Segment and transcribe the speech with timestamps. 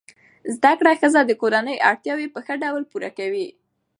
[0.55, 3.47] زده کړه ښځه د کورنۍ اړتیاوې په ښه ډول پوره کوي.